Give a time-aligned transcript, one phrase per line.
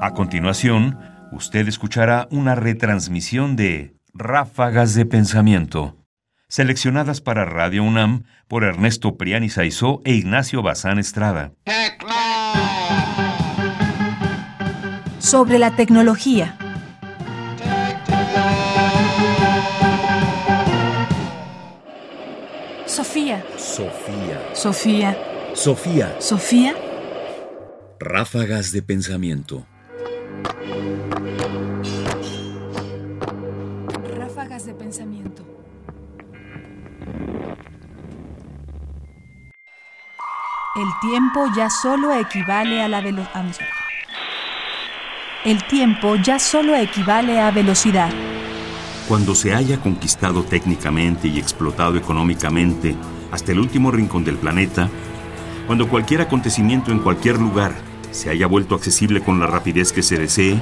[0.00, 0.96] A continuación,
[1.32, 5.96] usted escuchará una retransmisión de Ráfagas de Pensamiento,
[6.48, 11.52] seleccionadas para Radio UNAM por Ernesto Priani Saizó e Ignacio Bazán Estrada.
[15.18, 16.56] Sobre la tecnología.
[22.86, 23.44] Sofía.
[23.56, 24.40] Sofía.
[24.54, 25.18] Sofía.
[25.54, 26.16] Sofía.
[26.20, 26.74] Sofía.
[27.98, 29.66] Ráfagas de pensamiento.
[34.16, 35.44] Ráfagas de pensamiento.
[40.76, 43.44] El tiempo ya solo equivale a la velocidad.
[45.44, 48.10] El tiempo ya solo equivale a velocidad.
[49.08, 52.94] Cuando se haya conquistado técnicamente y explotado económicamente
[53.32, 54.88] hasta el último rincón del planeta,
[55.66, 57.72] cuando cualquier acontecimiento en cualquier lugar
[58.10, 60.60] se haya vuelto accesible con la rapidez que se desee,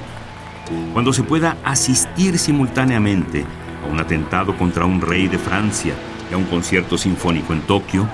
[0.93, 3.45] cuando se pueda asistir simultáneamente
[3.85, 5.95] a un atentado contra un rey de Francia
[6.31, 8.09] y a un concierto sinfónico en Tokio,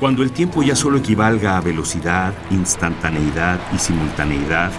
[0.00, 4.72] cuando el tiempo ya solo equivalga a velocidad, instantaneidad y simultaneidad,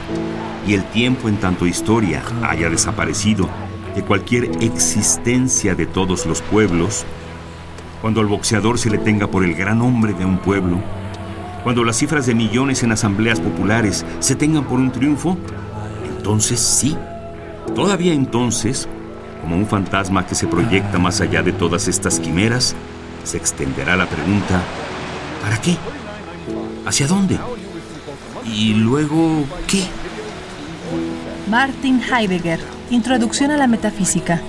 [0.67, 3.49] y el tiempo en tanto historia haya desaparecido
[3.95, 7.05] de cualquier existencia de todos los pueblos,
[8.01, 10.81] cuando al boxeador se le tenga por el gran hombre de un pueblo,
[11.65, 15.35] cuando las cifras de millones en asambleas populares se tengan por un triunfo,
[16.15, 16.95] entonces sí,
[17.73, 18.87] todavía entonces,
[19.41, 22.75] como un fantasma que se proyecta más allá de todas estas quimeras,
[23.23, 24.61] se extenderá la pregunta,
[25.41, 25.75] ¿para qué?
[26.85, 27.39] ¿Hacia dónde?
[28.45, 29.85] ¿Y luego qué?
[31.49, 32.59] Martin Heidegger,
[32.91, 34.39] Introducción a la Metafísica.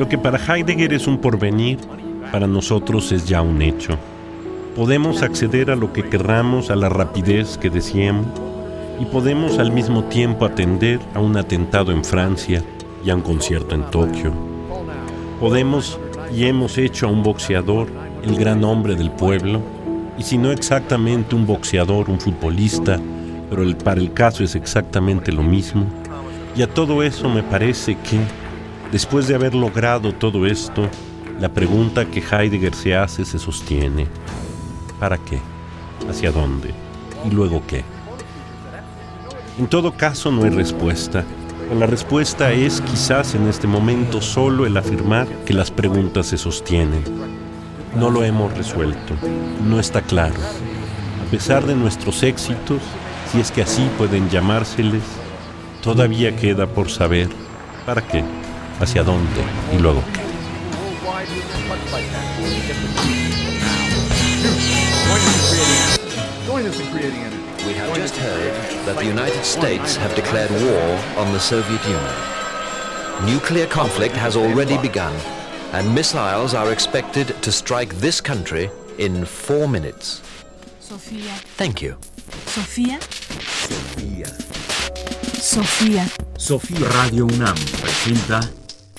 [0.00, 1.78] Lo que para Heidegger es un porvenir,
[2.32, 3.98] para nosotros es ya un hecho.
[4.74, 8.24] Podemos acceder a lo que querramos a la rapidez que deseemos
[8.98, 12.64] y podemos al mismo tiempo atender a un atentado en Francia
[13.04, 14.32] y a un concierto en Tokio.
[15.38, 16.00] Podemos
[16.34, 17.88] y hemos hecho a un boxeador
[18.22, 19.60] el gran hombre del pueblo,
[20.16, 22.98] y si no exactamente un boxeador, un futbolista,
[23.50, 25.84] pero para el caso es exactamente lo mismo.
[26.56, 28.18] Y a todo eso me parece que,
[28.92, 30.88] después de haber logrado todo esto,
[31.40, 34.06] la pregunta que Heidegger se hace se sostiene.
[34.98, 35.38] ¿Para qué?
[36.08, 36.74] ¿Hacia dónde?
[37.26, 37.84] ¿Y luego qué?
[39.58, 41.24] En todo caso no hay respuesta.
[41.78, 47.04] La respuesta es quizás en este momento solo el afirmar que las preguntas se sostienen.
[47.96, 49.14] No lo hemos resuelto,
[49.66, 50.34] no está claro.
[51.26, 52.82] A pesar de nuestros éxitos,
[53.30, 55.02] si es que así pueden llamárseles,
[55.80, 57.28] todavía queda por saber
[57.86, 58.24] para qué,
[58.80, 59.42] hacia dónde
[59.72, 60.20] y luego qué.
[67.66, 68.52] We have just heard
[68.86, 72.14] that the United States have declared war on the Soviet Union.
[73.26, 75.14] Nuclear conflict has already begun,
[75.72, 80.22] and missiles are expected to strike this country in four minutes.
[80.80, 81.32] Sofía.
[81.56, 81.96] Thank you.
[82.46, 82.98] Sofía.
[83.68, 84.26] Sofía.
[85.38, 86.08] Sofía.
[86.38, 86.88] Sofía.
[86.92, 88.40] Radio UNAM presenta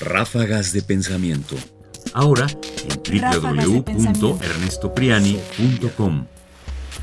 [0.02, 1.56] Ráfagas de pensamiento.
[2.14, 6.26] ahora en www.ernestopriani.com.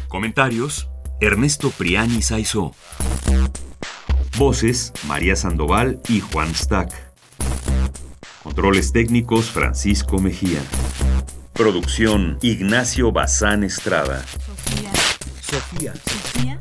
[0.09, 2.75] Comentarios: Ernesto Priani Saizó.
[4.37, 6.93] Voces: María Sandoval y Juan Stack.
[8.43, 10.61] Controles técnicos: Francisco Mejía.
[11.53, 14.25] Producción: Ignacio Bazán Estrada.
[15.41, 15.95] Sofía.
[16.01, 16.59] Sofía.